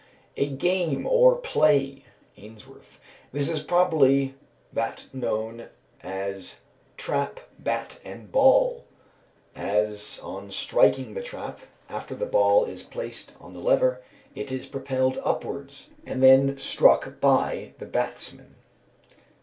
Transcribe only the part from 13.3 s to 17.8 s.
on the lever, it is propelled upwards, and then struck by